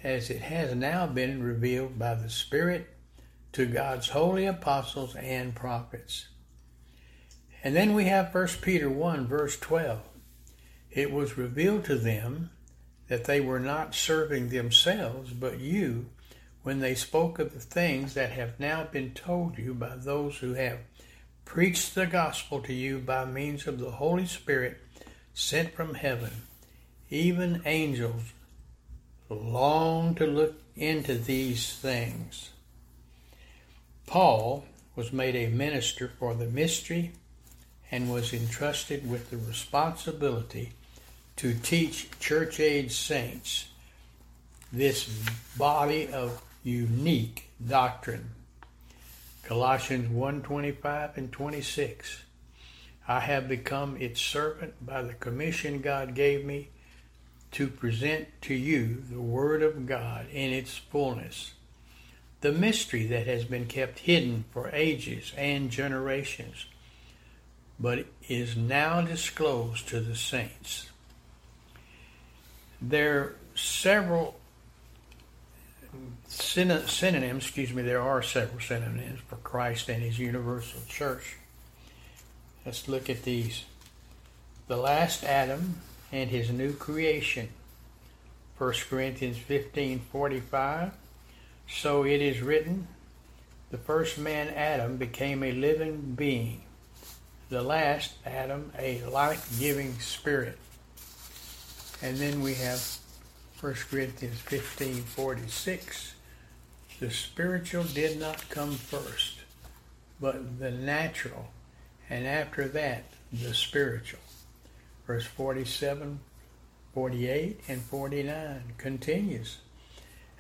as 0.03 0.29
it 0.29 0.43
has 0.43 0.75
now 0.75 1.07
been 1.07 1.43
revealed 1.43 1.99
by 1.99 2.15
the 2.15 2.29
Spirit 2.29 2.95
to 3.53 3.65
God's 3.65 4.09
holy 4.11 4.45
apostles 4.45 5.17
and 5.17 5.55
prophets. 5.55 6.29
And 7.63 7.75
then 7.75 7.95
we 7.95 8.05
have 8.05 8.35
1 8.35 8.49
Peter 8.61 8.91
1, 8.91 9.27
verse 9.27 9.59
12. 9.59 10.01
It 10.95 11.11
was 11.11 11.37
revealed 11.37 11.85
to 11.87 11.97
them 11.97 12.51
that 13.09 13.25
they 13.25 13.41
were 13.41 13.59
not 13.59 13.97
serving 13.97 14.49
themselves, 14.49 15.33
but 15.33 15.59
you, 15.59 16.07
when 16.63 16.79
they 16.79 16.95
spoke 16.95 17.41
of 17.41 17.53
the 17.53 17.59
things 17.59 18.15
that 18.15 18.31
have 18.31 18.61
now 18.61 18.85
been 18.85 19.13
told 19.13 19.59
you 19.59 19.75
by 19.75 19.97
those 19.97 20.39
who 20.39 20.55
have 20.55 20.79
preached 21.45 21.97
the 21.97 22.07
gospel 22.07 22.61
to 22.61 22.73
you 22.73 23.01
by 23.01 23.25
means 23.25 23.67
of 23.67 23.81
the 23.81 23.91
Holy 23.91 24.25
Spirit 24.25 24.81
sent 25.35 25.75
from 25.75 25.95
heaven. 25.95 26.31
Even 27.11 27.61
angels 27.67 28.33
long 29.29 30.15
to 30.15 30.27
look 30.27 30.55
into 30.77 31.15
these 31.15 31.75
things. 31.75 32.51
Paul 34.07 34.65
was 34.95 35.13
made 35.13 35.35
a 35.35 35.49
minister 35.49 36.13
for 36.21 36.35
the 36.35 36.47
mystery 36.47 37.13
and 37.91 38.13
was 38.13 38.33
entrusted 38.33 39.11
with 39.11 39.31
the 39.31 39.37
responsibility 39.37 40.73
to 41.37 41.55
teach 41.55 42.09
church 42.21 42.61
age 42.61 42.93
saints 42.93 43.67
this 44.73 45.09
body 45.57 46.09
of 46.09 46.43
unique 46.63 47.51
doctrine. 47.65 48.31
Colossians 49.45 50.09
1:25 50.09 51.17
and 51.17 51.31
26. 51.31 52.23
I 53.07 53.21
have 53.21 53.49
become 53.49 53.97
its 53.99 54.21
servant 54.21 54.75
by 54.85 55.03
the 55.03 55.15
commission 55.15 55.83
God 55.83 56.15
gave 56.15 56.45
me 56.45 56.69
to 57.53 57.69
present 57.69 58.29
to 58.43 58.55
you 58.55 59.05
the 59.11 59.21
word 59.21 59.63
of 59.63 59.87
God 59.87 60.27
in 60.31 60.53
its 60.53 60.77
fullness, 60.77 61.53
the 62.41 62.53
mystery 62.53 63.07
that 63.07 63.27
has 63.27 63.45
been 63.45 63.67
kept 63.67 64.01
hidden 64.01 64.45
for 64.51 64.71
ages 64.73 65.33
and 65.37 65.71
generations, 65.71 66.67
but 67.79 68.07
is 68.29 68.57
now 68.57 69.03
disclosed 69.03 69.87
to 69.89 70.01
the 70.01 70.17
saints. 70.17 70.91
There 72.89 73.19
are 73.19 73.37
several 73.55 74.37
synonyms, 76.29 77.45
excuse 77.45 77.73
me, 77.73 77.83
there 77.83 78.03
are 78.03 78.23
several 78.23 78.61
synonyms 78.61 79.21
for 79.27 79.37
Christ 79.37 79.89
and 79.89 80.03
his 80.03 80.19
universal 80.19 80.81
church. 80.87 81.37
Let's 82.67 82.87
look 82.87 83.09
at 83.09 83.23
these. 83.23 83.65
The 84.69 84.77
last 84.77 85.25
Adam 85.25 85.81
and 86.13 86.29
his 86.29 86.51
new 86.51 86.75
creation. 86.75 87.49
1 88.59 88.73
Corinthians 88.91 89.39
15:45 89.39 90.93
So 91.67 92.05
it 92.05 92.21
is 92.21 92.43
written 92.43 92.87
the 93.71 93.79
first 93.79 94.19
man 94.19 94.49
Adam 94.49 94.99
became 94.99 95.43
a 95.43 95.53
living 95.53 96.15
being 96.15 96.63
the 97.49 97.63
last 97.63 98.15
Adam 98.25 98.73
a 98.79 99.03
life-giving 99.05 99.99
spirit 100.01 100.59
and 102.05 102.17
then 102.19 102.41
we 102.41 102.55
have 102.55 102.81
1 103.61 103.75
Corinthians 103.91 104.41
15:46 104.43 106.13
The 107.01 107.11
spiritual 107.11 107.85
did 107.85 108.21
not 108.21 108.49
come 108.49 108.75
first 108.75 109.39
but 110.21 110.61
the 110.61 110.71
natural 110.71 111.49
and 112.09 112.27
after 112.27 112.69
that 112.69 113.05
the 113.33 113.55
spiritual 113.55 114.21
verse 115.07 115.25
47, 115.25 116.21
48, 116.95 117.61
and 117.69 117.83
49 117.83 118.63
continues. 118.79 119.59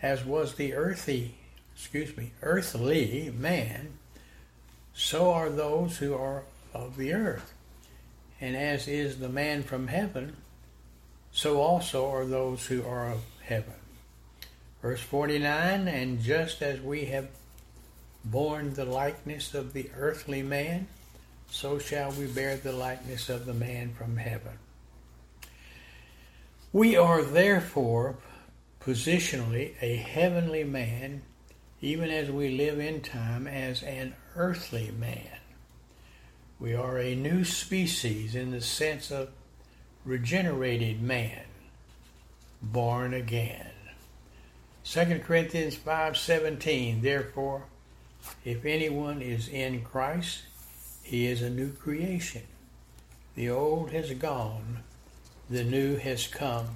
As 0.00 0.25
was 0.25 0.54
the 0.54 0.75
earthy, 0.75 1.35
excuse 1.75 2.16
me, 2.16 2.33
earthly 2.42 3.33
man, 3.37 3.99
so 4.94 5.33
are 5.33 5.50
those 5.50 5.99
who 5.99 6.14
are 6.14 6.44
of 6.73 6.97
the 6.97 7.12
earth. 7.12 7.52
And 8.40 8.56
as 8.56 8.88
is 8.88 9.18
the 9.18 9.28
man 9.28 9.62
from 9.62 9.88
heaven, 9.88 10.37
so 11.34 11.60
also 11.60 12.08
are 12.10 12.24
those 12.24 12.64
who 12.66 12.84
are 12.84 13.10
of 13.10 13.20
heaven. 13.42 13.74
Verse 14.80 15.00
49 15.00 15.88
And 15.88 16.22
just 16.22 16.62
as 16.62 16.80
we 16.80 17.06
have 17.06 17.28
borne 18.24 18.72
the 18.72 18.84
likeness 18.84 19.52
of 19.52 19.72
the 19.72 19.90
earthly 19.96 20.42
man, 20.42 20.86
so 21.50 21.78
shall 21.80 22.12
we 22.12 22.26
bear 22.26 22.56
the 22.56 22.72
likeness 22.72 23.28
of 23.28 23.46
the 23.46 23.52
man 23.52 23.92
from 23.94 24.16
heaven. 24.16 24.58
We 26.72 26.96
are 26.96 27.22
therefore 27.22 28.16
positionally 28.80 29.74
a 29.80 29.96
heavenly 29.96 30.62
man, 30.62 31.22
even 31.80 32.10
as 32.10 32.30
we 32.30 32.56
live 32.56 32.78
in 32.78 33.00
time 33.00 33.48
as 33.48 33.82
an 33.82 34.14
earthly 34.36 34.92
man. 34.96 35.38
We 36.60 36.74
are 36.74 36.98
a 36.98 37.16
new 37.16 37.42
species 37.42 38.36
in 38.36 38.52
the 38.52 38.60
sense 38.60 39.10
of 39.10 39.30
regenerated 40.04 41.00
man, 41.00 41.44
born 42.62 43.14
again. 43.14 43.70
2 44.85 45.20
Corinthians 45.20 45.76
5:17 45.76 47.00
Therefore 47.00 47.64
if 48.44 48.64
anyone 48.64 49.22
is 49.22 49.48
in 49.48 49.83
Christ 49.83 50.42
he 51.02 51.26
is 51.26 51.40
a 51.40 51.50
new 51.50 51.72
creation. 51.72 52.42
The 53.35 53.48
old 53.50 53.90
has 53.92 54.11
gone, 54.12 54.83
the 55.48 55.64
new 55.64 55.96
has 55.96 56.26
come. 56.26 56.68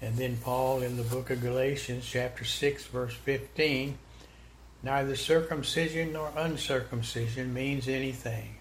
And 0.00 0.16
then 0.16 0.36
Paul 0.38 0.82
in 0.82 0.96
the 0.96 1.02
book 1.02 1.30
of 1.30 1.40
Galatians, 1.40 2.06
chapter 2.06 2.44
6, 2.44 2.86
verse 2.86 3.14
15 3.14 3.98
neither 4.82 5.16
circumcision 5.16 6.12
nor 6.12 6.32
uncircumcision 6.36 7.52
means 7.52 7.88
anything. 7.88 8.56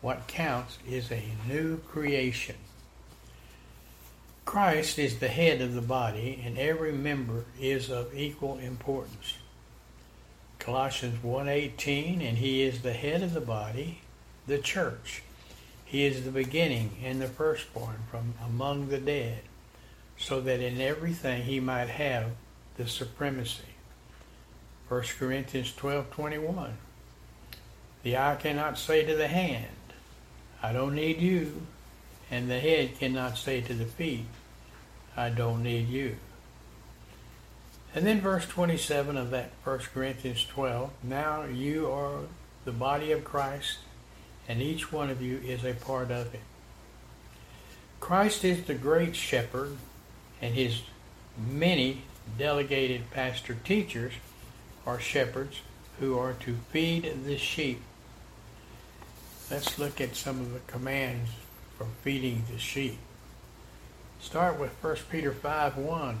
What 0.00 0.28
counts 0.28 0.78
is 0.86 1.10
a 1.10 1.24
new 1.48 1.78
creation. 1.78 2.56
Christ 4.48 4.98
is 4.98 5.18
the 5.18 5.28
head 5.28 5.60
of 5.60 5.74
the 5.74 5.82
body, 5.82 6.42
and 6.42 6.56
every 6.56 6.90
member 6.90 7.44
is 7.60 7.90
of 7.90 8.14
equal 8.14 8.56
importance. 8.56 9.34
Colossians 10.58 11.22
1:18 11.22 12.22
and 12.22 12.38
he 12.38 12.62
is 12.62 12.80
the 12.80 12.94
head 12.94 13.22
of 13.22 13.34
the 13.34 13.42
body, 13.42 14.00
the 14.46 14.56
church. 14.56 15.22
He 15.84 16.06
is 16.06 16.24
the 16.24 16.30
beginning 16.30 16.96
and 17.04 17.20
the 17.20 17.28
firstborn 17.28 18.04
from 18.10 18.36
among 18.42 18.88
the 18.88 18.96
dead, 18.96 19.42
so 20.16 20.40
that 20.40 20.60
in 20.60 20.80
everything 20.80 21.42
he 21.42 21.60
might 21.60 21.90
have 21.90 22.30
the 22.78 22.88
supremacy. 22.88 23.74
1 24.88 25.18
Corinthians 25.18 25.72
12:21 25.72 26.78
The 28.02 28.16
eye 28.16 28.36
cannot 28.36 28.78
say 28.78 29.04
to 29.04 29.14
the 29.14 29.28
hand, 29.28 29.92
I 30.62 30.72
don't 30.72 30.94
need 30.94 31.20
you, 31.20 31.66
and 32.30 32.50
the 32.50 32.58
head 32.58 32.98
cannot 32.98 33.38
say 33.38 33.60
to 33.60 33.74
the 33.74 33.84
feet, 33.84 34.26
I 35.16 35.30
don't 35.30 35.62
need 35.62 35.88
you. 35.88 36.16
And 37.94 38.06
then 38.06 38.20
verse 38.20 38.46
27 38.46 39.16
of 39.16 39.30
that 39.30 39.50
1 39.64 39.78
Corinthians 39.94 40.44
12 40.44 40.90
Now 41.02 41.44
you 41.44 41.90
are 41.90 42.20
the 42.64 42.72
body 42.72 43.12
of 43.12 43.24
Christ, 43.24 43.78
and 44.46 44.60
each 44.60 44.92
one 44.92 45.10
of 45.10 45.22
you 45.22 45.38
is 45.38 45.64
a 45.64 45.72
part 45.72 46.10
of 46.10 46.34
it. 46.34 46.40
Christ 47.98 48.44
is 48.44 48.64
the 48.64 48.74
great 48.74 49.16
shepherd, 49.16 49.76
and 50.40 50.54
his 50.54 50.82
many 51.36 52.02
delegated 52.36 53.10
pastor 53.10 53.56
teachers 53.64 54.12
are 54.86 55.00
shepherds 55.00 55.62
who 55.98 56.18
are 56.18 56.34
to 56.34 56.56
feed 56.70 57.24
the 57.24 57.38
sheep. 57.38 57.82
Let's 59.50 59.78
look 59.78 60.00
at 60.00 60.14
some 60.14 60.40
of 60.40 60.52
the 60.52 60.60
commands 60.60 61.30
for 61.78 61.86
feeding 62.02 62.44
the 62.50 62.58
sheep. 62.58 62.98
Start 64.20 64.58
with 64.58 64.72
1 64.82 64.96
Peter 65.10 65.32
5 65.32 65.78
1. 65.78 66.18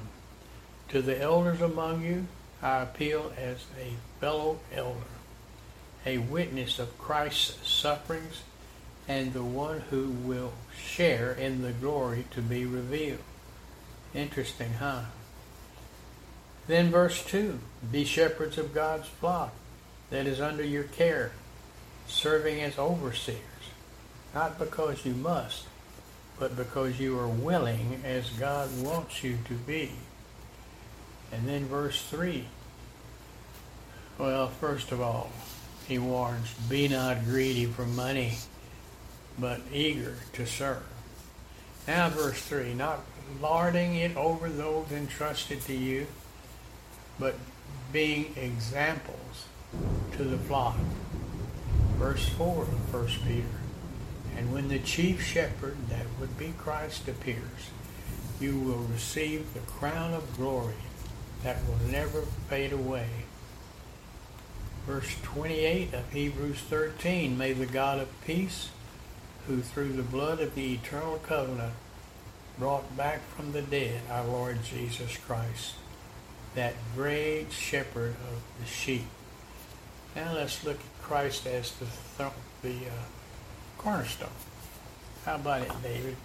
To 0.90 1.02
the 1.02 1.20
elders 1.20 1.60
among 1.60 2.02
you, 2.02 2.26
I 2.62 2.78
appeal 2.78 3.32
as 3.36 3.66
a 3.78 3.92
fellow 4.20 4.60
elder, 4.72 5.00
a 6.06 6.18
witness 6.18 6.78
of 6.78 6.96
Christ's 6.96 7.68
sufferings, 7.68 8.42
and 9.06 9.32
the 9.32 9.42
one 9.42 9.80
who 9.90 10.10
will 10.10 10.52
share 10.76 11.32
in 11.32 11.62
the 11.62 11.72
glory 11.72 12.24
to 12.30 12.40
be 12.40 12.64
revealed. 12.64 13.18
Interesting, 14.14 14.74
huh? 14.74 15.02
Then 16.66 16.90
verse 16.90 17.24
2 17.24 17.58
Be 17.90 18.04
shepherds 18.04 18.58
of 18.58 18.74
God's 18.74 19.08
flock 19.08 19.52
that 20.10 20.26
is 20.26 20.40
under 20.40 20.64
your 20.64 20.84
care, 20.84 21.32
serving 22.06 22.60
as 22.60 22.78
overseers, 22.78 23.38
not 24.34 24.58
because 24.58 25.04
you 25.04 25.14
must, 25.14 25.64
but 26.38 26.56
because 26.56 27.00
you 27.00 27.18
are 27.18 27.28
willing 27.28 28.00
as 28.04 28.30
God 28.30 28.68
wants 28.82 29.24
you 29.24 29.38
to 29.46 29.54
be. 29.54 29.92
And 31.32 31.48
then 31.48 31.66
verse 31.66 32.02
3. 32.10 32.44
Well, 34.18 34.48
first 34.48 34.92
of 34.92 35.00
all, 35.00 35.30
he 35.86 35.98
warns, 35.98 36.52
Be 36.68 36.88
not 36.88 37.24
greedy 37.24 37.66
for 37.66 37.84
money, 37.84 38.34
but 39.38 39.60
eager 39.72 40.16
to 40.34 40.46
serve. 40.46 40.82
Now, 41.86 42.08
verse 42.10 42.40
3 42.42 42.74
Not 42.74 43.00
larding 43.40 43.96
it 43.96 44.16
over 44.16 44.48
those 44.48 44.90
entrusted 44.92 45.62
to 45.62 45.74
you, 45.74 46.06
but 47.18 47.36
being 47.92 48.34
examples 48.36 49.46
to 50.16 50.24
the 50.24 50.38
flock. 50.38 50.76
Verse 51.96 52.28
4 52.30 52.62
of 52.62 52.94
1 52.94 53.06
Peter. 53.26 53.57
And 54.38 54.52
when 54.52 54.68
the 54.68 54.78
chief 54.78 55.20
shepherd, 55.20 55.76
that 55.88 56.06
would 56.20 56.38
be 56.38 56.54
Christ, 56.56 57.08
appears, 57.08 57.70
you 58.38 58.56
will 58.56 58.84
receive 58.84 59.52
the 59.52 59.60
crown 59.60 60.14
of 60.14 60.36
glory 60.36 60.74
that 61.42 61.56
will 61.66 61.90
never 61.90 62.22
fade 62.48 62.72
away. 62.72 63.08
Verse 64.86 65.16
28 65.24 65.92
of 65.92 66.12
Hebrews 66.12 66.60
13 66.60 67.36
May 67.36 67.52
the 67.52 67.66
God 67.66 67.98
of 67.98 68.24
peace, 68.24 68.68
who 69.48 69.60
through 69.60 69.94
the 69.94 70.04
blood 70.04 70.38
of 70.38 70.54
the 70.54 70.74
eternal 70.74 71.18
covenant 71.18 71.74
brought 72.60 72.96
back 72.96 73.20
from 73.34 73.50
the 73.50 73.62
dead 73.62 74.02
our 74.08 74.24
Lord 74.24 74.62
Jesus 74.62 75.16
Christ, 75.16 75.74
that 76.54 76.74
great 76.94 77.50
shepherd 77.50 78.14
of 78.30 78.42
the 78.60 78.66
sheep. 78.66 79.06
Now 80.14 80.34
let's 80.34 80.62
look 80.62 80.78
at 80.78 81.02
Christ 81.02 81.44
as 81.44 81.72
the, 81.72 81.86
th- 82.16 82.32
the 82.62 82.86
uh, 82.86 83.17
cornerstone. 83.78 84.28
How 85.24 85.36
about 85.36 85.62
it, 85.62 85.72
David? 85.82 86.16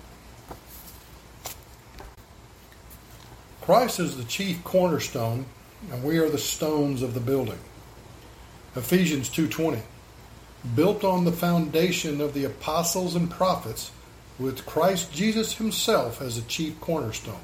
Christ 3.62 4.00
is 4.00 4.18
the 4.18 4.26
chief 4.26 4.64
cornerstone, 4.64 5.46
and 5.92 6.04
we 6.04 6.18
are 6.18 6.30
the 6.30 6.38
stones 6.38 7.02
of 7.02 7.14
the 7.14 7.20
building. 7.20 7.60
Ephesians 8.76 9.30
2:20 9.30 9.82
Built 10.76 11.04
on 11.04 11.26
the 11.26 11.32
foundation 11.32 12.20
of 12.20 12.34
the 12.34 12.44
apostles 12.44 13.16
and 13.16 13.30
prophets 13.30 13.92
with 14.40 14.66
Christ 14.66 15.14
Jesus 15.14 15.56
himself 15.56 16.22
as 16.22 16.36
the 16.36 16.48
chief 16.48 16.80
cornerstone. 16.82 17.44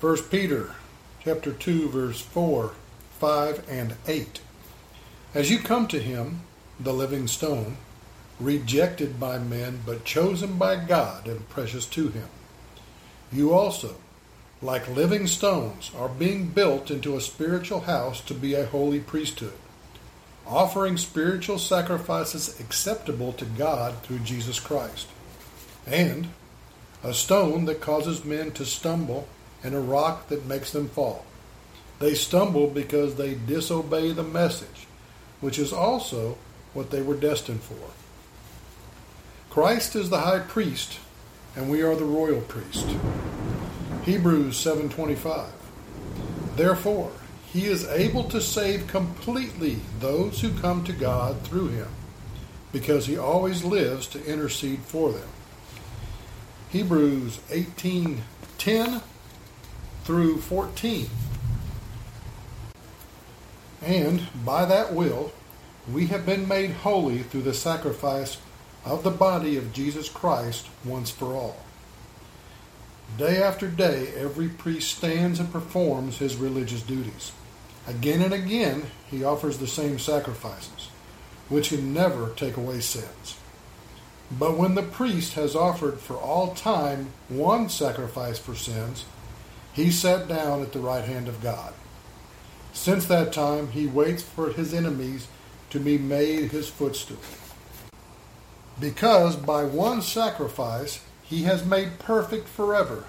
1 0.00 0.16
Peter 0.30 0.74
chapter 1.22 1.52
2 1.52 1.88
verse 1.90 2.20
4, 2.20 2.72
5 3.18 3.68
and 3.68 3.94
8. 4.06 4.40
As 5.34 5.50
you 5.50 5.58
come 5.58 5.86
to 5.88 6.00
him, 6.00 6.40
the 6.78 6.92
living 6.92 7.26
stone, 7.28 7.76
rejected 8.40 9.20
by 9.20 9.38
men 9.38 9.80
but 9.84 10.04
chosen 10.04 10.56
by 10.56 10.76
God 10.76 11.26
and 11.26 11.48
precious 11.48 11.86
to 11.86 12.08
him, 12.08 12.28
you 13.32 13.52
also 13.52 13.96
like 14.62 14.94
living 14.94 15.26
stones, 15.26 15.90
are 15.96 16.08
being 16.08 16.48
built 16.48 16.90
into 16.90 17.16
a 17.16 17.20
spiritual 17.20 17.80
house 17.80 18.20
to 18.20 18.34
be 18.34 18.54
a 18.54 18.66
holy 18.66 19.00
priesthood, 19.00 19.54
offering 20.46 20.98
spiritual 20.98 21.58
sacrifices 21.58 22.60
acceptable 22.60 23.32
to 23.32 23.44
God 23.46 24.02
through 24.02 24.18
Jesus 24.18 24.60
Christ, 24.60 25.06
and 25.86 26.28
a 27.02 27.14
stone 27.14 27.64
that 27.64 27.80
causes 27.80 28.24
men 28.24 28.50
to 28.52 28.66
stumble 28.66 29.26
and 29.62 29.74
a 29.74 29.80
rock 29.80 30.28
that 30.28 30.46
makes 30.46 30.72
them 30.72 30.88
fall. 30.88 31.24
They 31.98 32.14
stumble 32.14 32.66
because 32.66 33.14
they 33.14 33.34
disobey 33.34 34.12
the 34.12 34.22
message, 34.22 34.86
which 35.40 35.58
is 35.58 35.72
also 35.72 36.36
what 36.74 36.90
they 36.90 37.00
were 37.00 37.16
destined 37.16 37.62
for. 37.62 37.99
Christ 39.50 39.96
is 39.96 40.10
the 40.10 40.20
high 40.20 40.38
priest, 40.38 41.00
and 41.56 41.68
we 41.68 41.82
are 41.82 41.96
the 41.96 42.04
royal 42.04 42.40
priest. 42.40 42.86
Hebrews 44.04 44.56
7:25 44.56 45.50
Therefore 46.54 47.10
he 47.52 47.66
is 47.66 47.84
able 47.86 48.24
to 48.24 48.40
save 48.40 48.86
completely 48.86 49.80
those 49.98 50.40
who 50.40 50.52
come 50.60 50.84
to 50.84 50.92
God 50.92 51.42
through 51.42 51.68
him 51.68 51.88
because 52.70 53.06
he 53.06 53.18
always 53.18 53.64
lives 53.64 54.06
to 54.08 54.24
intercede 54.24 54.78
for 54.80 55.10
them. 55.10 55.28
Hebrews 56.68 57.40
18:10 57.50 59.02
through 60.04 60.40
14 60.42 61.10
And 63.82 64.28
by 64.44 64.64
that 64.64 64.94
will 64.94 65.32
we 65.92 66.06
have 66.06 66.24
been 66.24 66.46
made 66.46 66.70
holy 66.70 67.24
through 67.24 67.42
the 67.42 67.54
sacrifice 67.54 68.38
of 68.84 69.02
the 69.02 69.10
body 69.10 69.56
of 69.56 69.72
Jesus 69.72 70.08
Christ 70.08 70.68
once 70.84 71.10
for 71.10 71.34
all. 71.34 71.56
Day 73.18 73.42
after 73.42 73.68
day, 73.68 74.12
every 74.16 74.48
priest 74.48 74.96
stands 74.96 75.40
and 75.40 75.52
performs 75.52 76.18
his 76.18 76.36
religious 76.36 76.82
duties. 76.82 77.32
Again 77.86 78.22
and 78.22 78.32
again, 78.32 78.84
he 79.10 79.24
offers 79.24 79.58
the 79.58 79.66
same 79.66 79.98
sacrifices, 79.98 80.88
which 81.48 81.70
can 81.70 81.92
never 81.92 82.30
take 82.30 82.56
away 82.56 82.80
sins. 82.80 83.36
But 84.30 84.56
when 84.56 84.76
the 84.76 84.82
priest 84.82 85.34
has 85.34 85.56
offered 85.56 85.98
for 85.98 86.16
all 86.16 86.54
time 86.54 87.12
one 87.28 87.68
sacrifice 87.68 88.38
for 88.38 88.54
sins, 88.54 89.04
he 89.72 89.90
sat 89.90 90.28
down 90.28 90.62
at 90.62 90.72
the 90.72 90.78
right 90.78 91.04
hand 91.04 91.26
of 91.26 91.42
God. 91.42 91.74
Since 92.72 93.06
that 93.06 93.32
time, 93.32 93.72
he 93.72 93.86
waits 93.86 94.22
for 94.22 94.50
his 94.50 94.72
enemies 94.72 95.26
to 95.70 95.80
be 95.80 95.98
made 95.98 96.50
his 96.50 96.68
footstool. 96.68 97.18
Because 98.80 99.36
by 99.36 99.64
one 99.64 100.00
sacrifice 100.00 101.04
he 101.22 101.42
has 101.42 101.64
made 101.64 101.98
perfect 101.98 102.48
forever 102.48 103.04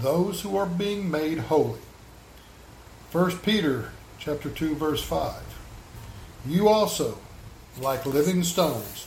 those 0.00 0.42
who 0.42 0.56
are 0.56 0.66
being 0.66 1.10
made 1.10 1.38
holy. 1.38 1.80
1 3.10 3.38
Peter 3.38 3.90
chapter 4.18 4.50
2 4.50 4.74
verse 4.74 5.02
5. 5.02 5.42
You 6.46 6.68
also, 6.68 7.18
like 7.80 8.06
living 8.06 8.44
stones, 8.44 9.06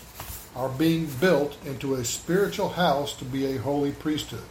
are 0.55 0.69
being 0.69 1.05
built 1.05 1.57
into 1.65 1.93
a 1.93 2.03
spiritual 2.03 2.69
house 2.69 3.13
to 3.13 3.25
be 3.25 3.45
a 3.45 3.61
holy 3.61 3.91
priesthood, 3.91 4.43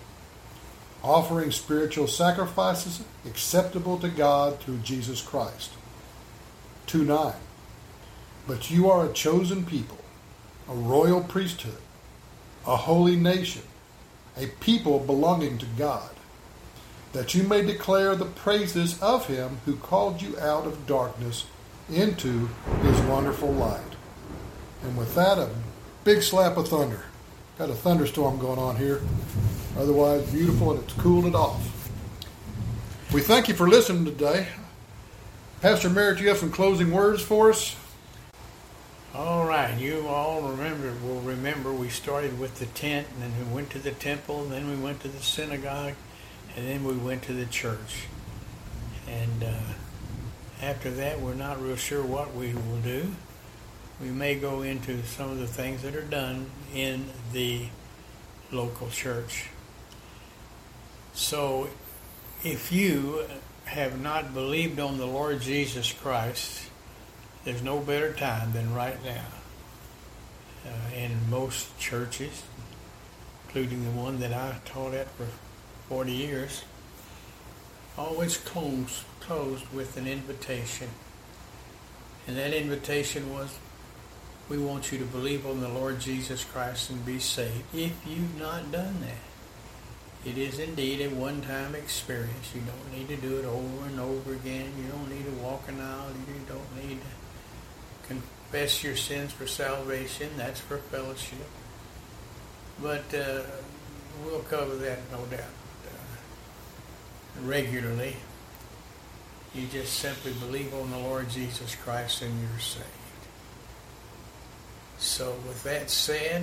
offering 1.03 1.51
spiritual 1.51 2.07
sacrifices 2.07 3.03
acceptable 3.27 3.99
to 3.99 4.09
God 4.09 4.61
through 4.61 4.79
Jesus 4.79 5.21
Christ. 5.21 5.73
2 6.87 7.05
9. 7.05 7.35
But 8.47 8.71
you 8.71 8.91
are 8.91 9.07
a 9.07 9.13
chosen 9.13 9.65
people, 9.67 9.99
a 10.71 10.75
royal 10.75 11.23
priesthood, 11.23 11.79
a 12.67 12.77
holy 12.77 13.17
nation 13.17 13.63
a 14.37 14.47
people 14.61 14.99
belonging 15.01 15.59
to 15.59 15.67
God, 15.77 16.11
that 17.13 17.35
you 17.35 17.43
may 17.43 17.63
declare 17.63 18.15
the 18.15 18.25
praises 18.25 19.01
of 19.03 19.27
him 19.27 19.59
who 19.65 19.77
called 19.77 20.23
you 20.23 20.39
out 20.39 20.67
of 20.67 20.87
darkness 20.87 21.47
into 21.91 22.49
his 22.83 23.01
wonderful 23.03 23.53
light. 23.53 23.81
And 24.83 24.97
with 24.97 25.15
that, 25.15 25.39
a 25.39 25.51
big 26.05 26.23
slap 26.23 26.57
of 26.57 26.69
thunder. 26.69 27.05
Got 27.59 27.71
a 27.71 27.75
thunderstorm 27.75 28.39
going 28.39 28.59
on 28.59 28.77
here. 28.77 29.03
Otherwise, 29.77 30.31
beautiful, 30.31 30.73
and 30.73 30.83
it's 30.83 30.93
cooled 30.95 31.27
it 31.27 31.35
off. 31.35 31.91
We 33.13 33.21
thank 33.21 33.49
you 33.49 33.55
for 33.55 33.69
listening 33.69 34.05
today. 34.05 34.49
Pastor 35.61 35.91
Merritt, 35.91 36.21
you 36.21 36.29
have 36.29 36.39
some 36.39 36.51
closing 36.51 36.91
words 36.91 37.21
for 37.21 37.51
us? 37.51 37.77
All 39.13 39.45
right, 39.45 39.77
you 39.77 40.07
all 40.07 40.41
remember 40.41 40.95
will 41.05 41.21
remember 41.21 41.73
we 41.73 41.89
started 41.89 42.39
with 42.39 42.61
the 42.61 42.67
tent, 42.67 43.09
and 43.13 43.21
then 43.25 43.33
we 43.45 43.53
went 43.53 43.71
to 43.71 43.81
the 43.81 43.91
temple, 43.91 44.45
and 44.45 44.53
then 44.53 44.71
we 44.71 44.77
went 44.77 45.01
to 45.01 45.09
the 45.09 45.19
synagogue, 45.19 45.95
and 46.57 46.69
then 46.69 46.85
we 46.85 46.95
went 46.95 47.25
to 47.25 47.33
the 47.33 47.47
church. 47.47 48.07
And 49.09 49.43
uh, 49.43 49.73
after 50.63 50.93
that, 50.93 51.21
we're 51.21 51.35
not 51.35 51.61
real 51.61 51.75
sure 51.75 52.05
what 52.05 52.37
we 52.37 52.55
will 52.55 52.81
do. 52.85 53.11
We 54.01 54.11
may 54.11 54.37
go 54.37 54.63
into 54.63 55.03
some 55.03 55.29
of 55.29 55.41
the 55.41 55.49
things 55.49 55.83
that 55.83 55.97
are 55.97 56.03
done 56.03 56.49
in 56.73 57.07
the 57.33 57.67
local 58.53 58.91
church. 58.91 59.49
So, 61.15 61.69
if 62.45 62.71
you 62.71 63.25
have 63.65 64.01
not 64.01 64.33
believed 64.35 64.79
on 64.79 64.99
the 64.99 65.07
Lord 65.07 65.41
Jesus 65.41 65.93
Christ, 65.93 66.70
there's 67.45 67.63
no 67.63 67.79
better 67.79 68.13
time 68.13 68.53
than 68.53 68.75
right 68.75 69.03
now. 69.05 69.25
Uh, 70.67 70.95
in 70.95 71.31
most 71.31 71.79
churches, 71.79 72.43
including 73.47 73.85
the 73.85 73.91
one 73.91 74.21
that 74.21 74.33
I 74.33 74.57
taught 74.67 74.93
at 74.93 75.09
for 75.09 75.27
40 75.89 76.13
years, 76.13 76.65
always 77.97 78.37
closed, 78.37 79.05
closed 79.21 79.65
with 79.73 79.97
an 79.97 80.07
invitation. 80.07 80.89
And 82.27 82.37
that 82.37 82.53
invitation 82.53 83.33
was, 83.33 83.59
we 84.51 84.59
want 84.59 84.93
you 84.93 84.99
to 84.99 85.05
believe 85.05 85.47
on 85.47 85.61
the 85.61 85.69
Lord 85.69 85.99
Jesus 86.01 86.45
Christ 86.45 86.91
and 86.91 87.07
be 87.07 87.19
saved. 87.19 87.65
If 87.75 87.95
you've 88.07 88.39
not 88.39 88.71
done 88.71 89.01
that, 89.01 90.29
it 90.29 90.37
is 90.37 90.59
indeed 90.59 91.01
a 91.01 91.09
one-time 91.09 91.75
experience. 91.75 92.55
You 92.55 92.61
don't 92.61 92.99
need 92.99 93.09
to 93.09 93.17
do 93.17 93.39
it 93.39 93.47
over 93.47 93.87
and 93.87 93.99
over 93.99 94.35
again. 94.35 94.71
You 94.77 94.93
don't 94.93 95.09
need 95.09 95.25
to 95.25 95.43
walk 95.43 95.67
an 95.69 95.81
aisle. 95.81 96.11
You 96.29 96.35
don't 96.47 96.87
need 96.87 97.01
to 97.01 97.20
confess 98.11 98.83
your 98.83 98.97
sins 98.97 99.33
for 99.33 99.47
salvation. 99.47 100.29
That's 100.37 100.61
for 100.61 100.79
fellowship. 100.79 101.47
But 102.83 103.15
uh, 103.15 103.43
we'll 104.25 104.41
cover 104.41 104.75
that, 104.77 104.99
no 105.13 105.25
doubt, 105.27 105.41
uh, 105.87 107.43
regularly. 107.43 108.17
You 109.55 109.67
just 109.67 109.95
simply 109.95 110.33
believe 110.33 110.75
on 110.75 110.91
the 110.91 110.99
Lord 110.99 111.29
Jesus 111.31 111.75
Christ 111.75 112.23
and 112.23 112.33
you're 112.41 112.61
saved. 112.61 112.87
So, 114.99 115.35
with 115.47 115.63
that 115.65 115.91
said, 115.91 116.43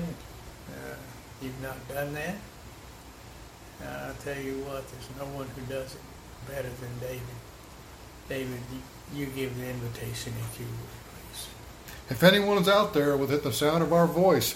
uh, 0.70 0.96
you've 1.42 1.62
not 1.62 1.88
done 1.90 2.14
that. 2.14 2.36
I'll 3.86 4.14
tell 4.16 4.42
you 4.42 4.56
what, 4.66 4.84
there's 4.90 5.10
no 5.20 5.26
one 5.38 5.48
who 5.48 5.62
does 5.74 5.94
it 5.94 6.02
better 6.48 6.70
than 6.70 7.00
David. 7.00 7.22
David, 8.28 8.60
you, 9.14 9.20
you 9.20 9.26
give 9.28 9.56
the 9.58 9.70
invitation 9.70 10.34
if 10.40 10.60
you 10.60 10.66
would. 10.66 11.07
If 12.10 12.24
anyone 12.24 12.58
is 12.58 12.70
out 12.70 12.94
there 12.94 13.18
within 13.18 13.42
the 13.42 13.52
sound 13.52 13.84
of 13.84 13.92
our 13.92 14.08
voice, 14.08 14.56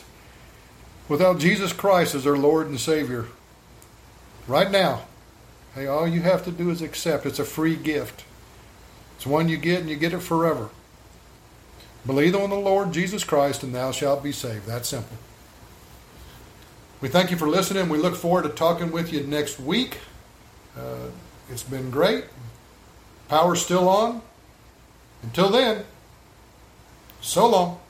without 1.09 1.39
Jesus 1.39 1.73
Christ 1.73 2.15
as 2.15 2.23
their 2.23 2.37
Lord 2.37 2.67
and 2.67 2.79
Savior, 2.79 3.25
right 4.47 4.71
now, 4.71 5.03
hey, 5.75 5.87
all 5.87 6.07
you 6.07 6.21
have 6.21 6.45
to 6.45 6.51
do 6.51 6.69
is 6.69 6.81
accept. 6.81 7.25
It's 7.25 7.39
a 7.39 7.45
free 7.45 7.75
gift. 7.75 8.23
It's 9.17 9.25
one 9.25 9.49
you 9.49 9.57
get 9.57 9.81
and 9.81 9.89
you 9.89 9.97
get 9.97 10.13
it 10.13 10.21
forever. 10.21 10.69
Believe 12.05 12.35
on 12.35 12.49
the 12.49 12.55
Lord 12.55 12.93
Jesus 12.93 13.23
Christ 13.23 13.61
and 13.63 13.75
thou 13.75 13.91
shalt 13.91 14.23
be 14.23 14.31
saved. 14.31 14.65
That 14.65 14.85
simple. 14.85 15.17
We 17.01 17.09
thank 17.09 17.31
you 17.31 17.37
for 17.37 17.47
listening. 17.47 17.89
We 17.89 17.97
look 17.97 18.15
forward 18.15 18.43
to 18.43 18.49
talking 18.49 18.91
with 18.91 19.11
you 19.11 19.21
next 19.21 19.59
week. 19.59 19.99
Uh, 20.77 21.09
it's 21.49 21.63
been 21.63 21.91
great. 21.91 22.25
Power's 23.27 23.61
still 23.61 23.89
on. 23.89 24.21
Until 25.23 25.49
then, 25.49 25.83
so 27.21 27.47
long. 27.47 27.81